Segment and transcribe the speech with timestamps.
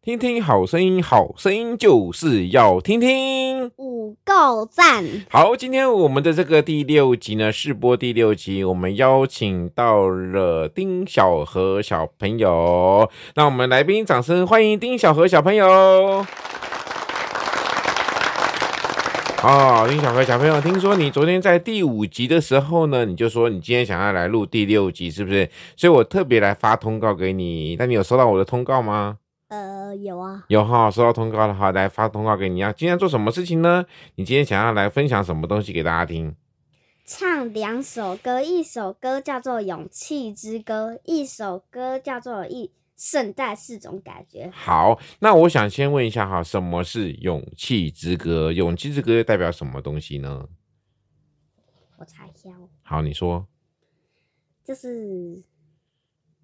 [0.00, 3.72] 听听好声音，好声音就是要听听。
[3.76, 5.04] 五够赞！
[5.28, 13.10] 好，今天我们的这个第六集呢，试播第六集，我们邀请到了丁小何小朋友。
[13.34, 15.66] 那我们来宾掌声欢迎丁小何小朋友。
[19.42, 25.50] 哦，丁小何小朋友，听说你昨天在第五集的时候呢，你就说你今天想要来录第六集，是不是？
[25.76, 27.74] 所以我特别来发通告给你。
[27.78, 29.18] 那你有收到我的通告吗？
[29.48, 32.70] 呃，有啊，有哈，收到通告了哈，来发通告给你啊。
[32.70, 33.86] 今天做什么事情呢？
[34.16, 36.36] 你今天想要来分享什么东西给大家听？
[37.06, 44.48] 唱两首歌，一首歌叫做《勇气之歌》，一首歌叫做《一圣诞四种感觉》。
[44.52, 48.50] 好，那我想先问一下哈，什么是《勇气之歌》？
[48.52, 50.46] 《勇气之歌》代表什么东西呢？
[51.96, 52.68] 我猜一下哦。
[52.82, 53.46] 好，你说。
[54.62, 55.42] 就是。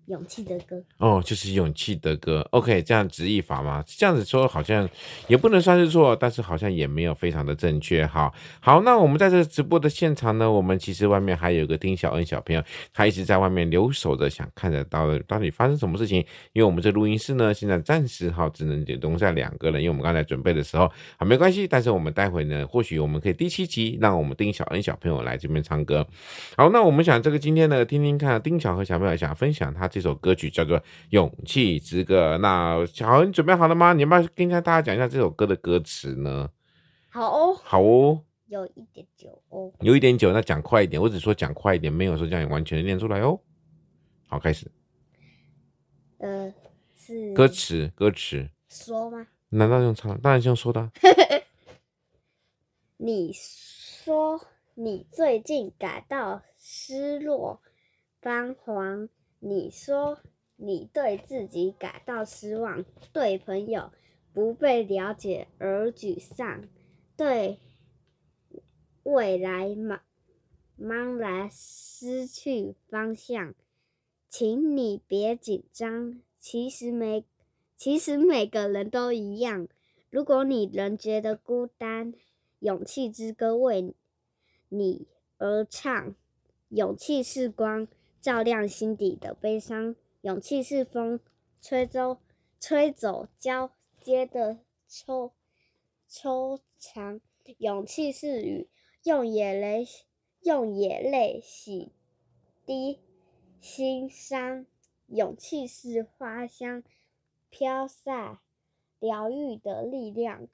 [0.06, 2.47] 勇气的歌哦，就是勇气的歌。
[2.50, 3.83] OK，这样直译法吗？
[3.86, 4.88] 这样子说好像
[5.28, 8.06] 也不能算是错，但是好像也没有非常的正确。
[8.06, 16.19] 好，好，那我们在这直播的现场呢，我们其实外面还有一个丁小恩小朋友，他一直在外面留守着，想看得到的到底发生什么事情。
[16.52, 21.66] 因为我们这录音室呢，现在暂时哈只能容下两个人，因为我们刚才准备的时候好没关系。
[21.66, 26.06] 但是我们待会呢，或许我们可以第七集让我们丁小恩小朋友来这边唱歌。
[26.58, 29.88] 好，那我们想这个今天呢，听听看丁小和小朋友想分享他。
[29.95, 30.77] 这首歌曲叫做
[31.11, 32.34] 《勇气之歌》。
[32.39, 33.92] 那小豪，你准备好了吗？
[33.92, 36.50] 你要不要跟大家讲一下这首歌的歌词呢？
[37.11, 41.00] 好哦，好哦，有一点久哦，有一点久，那讲快一点。
[41.00, 43.39] 我只说讲快一点，没有说叫你完全的念出来哦。
[44.27, 44.69] 好，开始。
[46.19, 46.53] 呃，
[46.97, 49.28] 是歌词，歌词说吗？
[49.50, 50.21] 难道用唱？
[50.21, 50.91] 当然是用说的。
[52.99, 54.44] 你说
[54.75, 57.60] 你最近感到失落、
[58.21, 59.09] 彷徨。
[59.47, 60.21] 你说
[60.56, 62.82] 你对自己感到失望，
[63.12, 63.93] 对朋友
[64.32, 66.66] 不被了解而沮丧，
[67.15, 67.60] 对
[69.03, 70.00] 未来茫
[70.81, 73.54] 茫然失去方向，
[74.31, 76.22] 请你别紧张。
[76.41, 77.27] 其实每
[77.77, 79.69] 其实每个人都一样。
[80.09, 82.15] 如果你仍觉得孤单，
[82.60, 83.94] 勇气之歌为
[84.71, 85.06] 你
[85.37, 86.15] 而唱。
[86.71, 87.87] 勇气是光。
[88.24, 91.20] 照亮心底的悲伤，勇气是风，
[91.60, 92.16] 吹走
[92.58, 93.70] 吹走交
[94.00, 95.32] 接的惆
[96.08, 97.20] 惆怅；
[97.58, 98.70] 勇气是雨，
[99.02, 99.86] 用眼泪
[100.40, 101.92] 用眼泪洗
[102.64, 102.96] 涤
[103.60, 104.64] 心伤；
[105.08, 106.82] 勇气是花香，
[107.50, 108.38] 飘散
[108.98, 110.48] 疗愈的力量。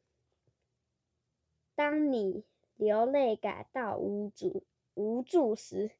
[1.76, 2.42] 当你
[2.74, 4.64] 流泪感到无助
[4.94, 5.92] 无助时，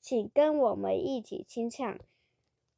[0.00, 1.98] 请跟我们一起清唱，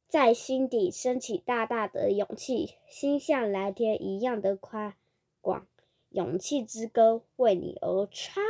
[0.07, 4.93] 在心底升起大大的勇气，心像蓝天一样的宽
[5.41, 5.65] 广，
[6.09, 8.43] 勇气之歌为你而唱。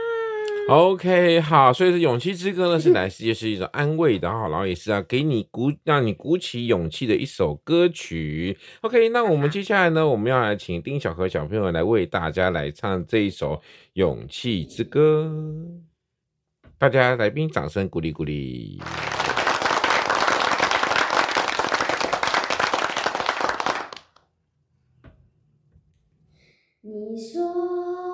[0.70, 8.58] OK，好，所以这勇气之歌呢，是来自于是一种安慰的，好，然后也是要给你鼓，让你鼓起勇气的一首歌曲。
[8.82, 13.62] OK，那我们接下来呢，我们要来请丁小禾小朋友来为大家来唱这一首
[13.94, 15.30] 勇气之歌。
[16.84, 18.78] 大家来宾掌声鼓励鼓励。
[26.82, 28.13] 你说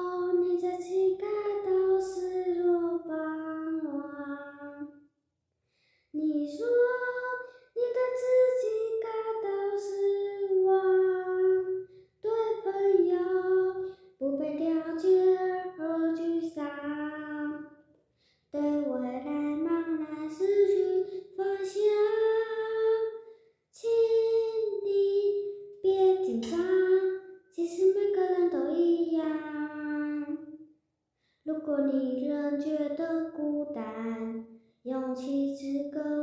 [33.40, 34.46] 孤单，
[34.84, 36.19] 勇气之歌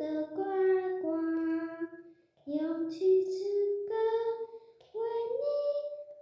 [0.00, 0.42] 的乖
[1.02, 1.12] 乖，
[2.46, 3.30] 有几只
[3.86, 3.92] 歌
[4.94, 5.00] 为
[5.36, 5.44] 你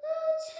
[0.03, 0.07] 而
[0.43, 0.51] 唱。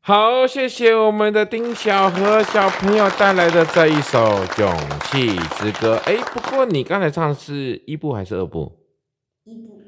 [0.00, 4.18] 好，谢谢我们的丁小和小朋友带来的这一首
[4.60, 4.68] 《勇
[5.04, 5.94] 气之歌》。
[6.00, 8.80] 哎，不过你刚才唱是一部还是二部？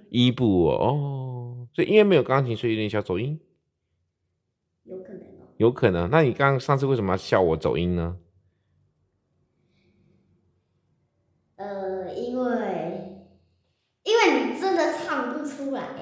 [0.09, 3.41] 一部哦，哦，所以因为没有钢琴，所以有点小走音，
[4.85, 6.09] 有可能哦，有可能。
[6.11, 8.19] 那你刚上次为什么要笑我走音呢？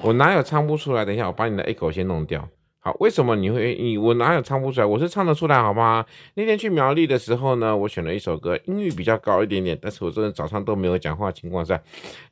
[0.03, 1.05] 我哪有唱不出来？
[1.05, 2.47] 等一下，我把你的 echo 先弄掉。
[2.83, 4.85] 好，为什么你会你我哪有唱不出来？
[4.87, 6.03] 我是唱得出来，好吗？
[6.33, 11.79] 那天去苗栗的时候呢，我选了一首歌，音域比较高一点点，但是我真的早上都没有讲话情况下，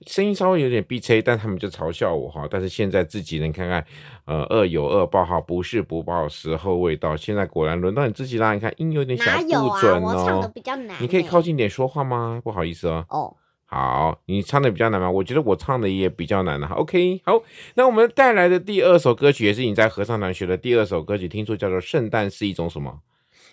[0.08, 2.48] 声音稍微有点鼻塞，但他们就嘲笑我哈。
[2.50, 3.86] 但是现在自己能看看，
[4.26, 7.16] 呃，恶有恶报哈，不是不报，时候未到。
[7.16, 10.16] 现在果然轮到你自己啦，你看音有点小不准哦。
[10.16, 12.42] 我唱的比较难，你可以靠近点说话吗？
[12.44, 13.06] 不好意思哦。
[13.10, 13.36] 哦。
[13.72, 15.10] 好，你唱的比较难吗？
[15.12, 16.68] 我觉得我唱的也比较难了。
[16.70, 17.40] OK，好，
[17.76, 22.92] 那我们带来的第二首歌曲也是你在合唱团学的第二首歌曲，听说叫做《圣诞是一种什么》？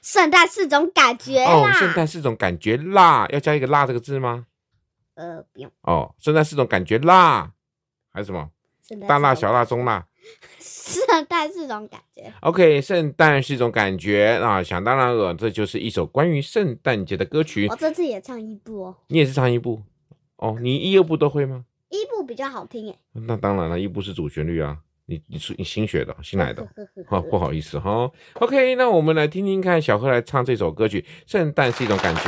[0.01, 4.47] 圣诞是种感觉哦，圣诞是种感觉辣，要加一个“辣”这个字吗？
[5.17, 5.71] 呃，不用。
[5.83, 7.53] 哦，圣诞是种感觉辣，
[8.11, 8.49] 还是什么？
[9.07, 10.07] 大辣、小辣、中辣。
[10.61, 12.33] 圣诞是种感觉。
[12.41, 17.67] OK，圣诞是一种感觉啊，想当然了，这就是一首关于圣诞节的歌曲。
[17.69, 18.97] 我这次也唱一部哦。
[19.09, 19.83] 你也是唱一部。
[20.37, 21.65] 哦，你一、二部都会吗？
[21.89, 22.97] 一部比较好听诶。
[23.13, 24.79] 那当然了，一部是主旋律啊。
[25.09, 26.67] 你你是你新学的，新来的，
[27.07, 28.13] 好、哦、不好意思哈、哦。
[28.41, 31.01] OK，那我们来听听看小何来唱这首歌曲
[31.31, 32.21] 《圣诞是一种感觉》。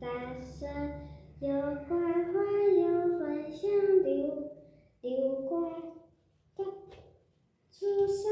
[0.00, 0.68] 大声
[1.38, 1.48] 又
[1.86, 1.96] 快
[2.32, 3.68] 活，又欢笑，
[4.02, 4.50] 流
[5.02, 5.70] 流歌，
[6.56, 6.64] 的
[7.70, 8.28] 初心，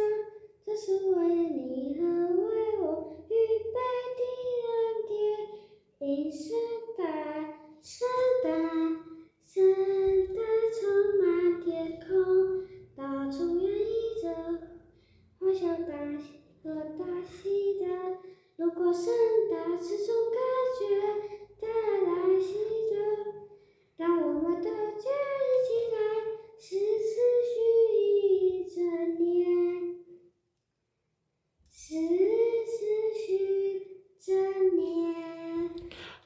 [0.64, 3.32] 这是为你和为我预
[3.72, 3.76] 备
[4.16, 4.20] 的
[4.66, 4.74] 蓝
[5.06, 6.58] 天，一生
[6.98, 7.02] 大，
[7.80, 8.08] 生
[8.42, 9.15] 大。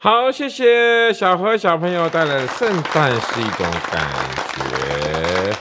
[0.02, 4.10] 好，谢谢小何小朋友带来的《圣诞是一种感
[4.56, 5.52] 觉》。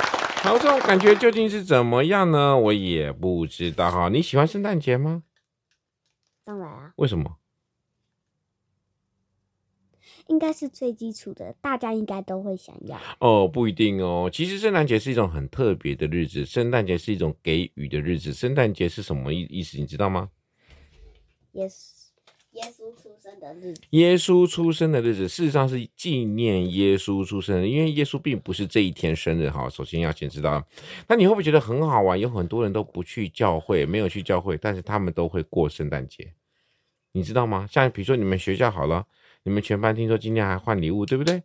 [0.41, 2.57] 好，这种感觉究竟是怎么样呢？
[2.57, 4.07] 我也不知道哈。
[4.07, 5.23] 你喜欢圣诞节吗？
[6.45, 6.93] 当然啊。
[6.95, 7.35] 为什么？
[10.27, 12.97] 应该是最基础的，大家应该都会想要。
[13.19, 14.29] 哦，不一定哦。
[14.31, 18.31] 其实圣诞节是一种很特别的日子，圣诞节是一种给予的日子。
[18.31, 19.77] 圣诞节是什么意意思？
[19.77, 20.29] 你知道吗
[21.53, 21.98] ？Yes。
[22.53, 29.69] 耶稣出生的日子，耶稣出生的日子，事实上是纪念耶稣出生的，因为耶稣并不是这一天生日哈。
[29.69, 30.65] 首先要先知道，
[31.07, 32.19] 那你会不会觉得很好玩？
[32.19, 36.33] 有很多人都不去教会，没有去教会，但是他们都会过圣诞节，
[37.11, 37.67] 你知道吗？
[37.71, 39.05] 像比如说你们学校好了，
[39.43, 41.43] 你们全班听说今天还换礼物，对不对？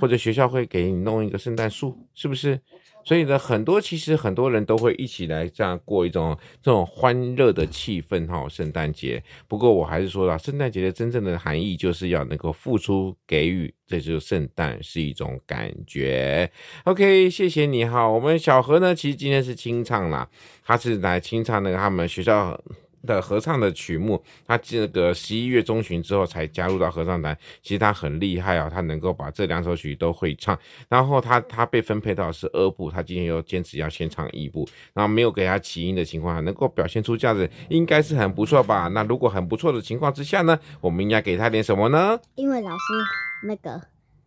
[0.00, 2.60] 或者学校会给你弄一个圣诞树，是不是？
[3.04, 9.22] 所以呢，很多其实很多人都会一起来这样过一种这种欢乐的气氛哈，圣诞节。
[9.46, 16.50] 不过我还是说了，圣诞节的真正的含义就是要能够付出给予，这就是圣诞是一种感觉。
[16.82, 18.08] OK，谢谢你哈。
[18.08, 20.28] 我们小何呢，其实今天是清唱啦，
[20.64, 22.60] 他是来清唱那个他们学校
[23.06, 30.58] 的合唱的曲目，他这个十一月中旬之后才加入到合唱团，其实他很厉害啊，他能够把这两首曲都会唱。
[30.88, 38.88] 然后他他被分配到的是二部，他今天又坚持要先唱一部，然后没有给他起音的情况下，能够表现出这样子，应该是很不错吧？
[38.88, 42.18] 那如果很不错的情况之下呢，我们应该给他点什么呢？
[42.34, 43.80] 因为老师那个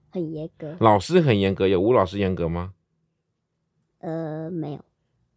[0.09, 2.73] 很严格，老师很严格，有吴老师严格吗？
[3.99, 4.79] 呃，没有。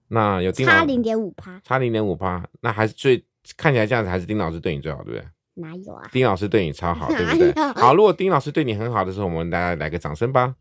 [0.08, 3.25] 那有差零点五趴，差零点五趴，那还是最。
[3.56, 5.26] 看起来这样子还是丁老师对你最好，对不对？
[5.54, 6.08] 哪有啊？
[6.11, 7.52] 丁老师对你超好，对不对？
[7.76, 10.54] 好，如果丁老师对你很好的时候，我们大家来个掌声吧。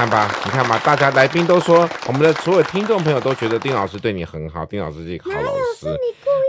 [0.00, 5.94] 看吧，你看吧，大家来宾都说，我们的所有听众朋友都觉得丁老师对你很好，丁老师是一个好老师。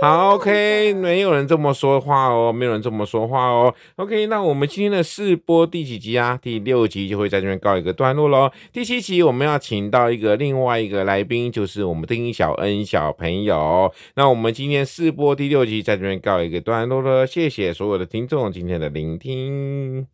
[0.01, 3.75] 好，OK，没有人这么说话哦，没有人这么说话哦。
[3.97, 6.39] OK，那我们今天的试播第几集啊？
[6.41, 8.49] 第六集就会在这边告一个段落喽。
[8.71, 13.91] 第七集我们要请到一个另外一个来宾，就是我们丁小恩小朋友。
[14.15, 20.07] 那我们今天试播第六集在这边告一个段落了，谢谢所有的听众今天的聆听。